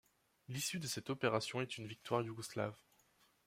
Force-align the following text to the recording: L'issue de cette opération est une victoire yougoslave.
L'issue 0.47 0.79
de 0.79 0.87
cette 0.87 1.11
opération 1.11 1.61
est 1.61 1.77
une 1.77 1.85
victoire 1.85 2.23
yougoslave. 2.23 2.73